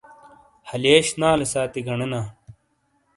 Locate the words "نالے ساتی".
1.19-1.79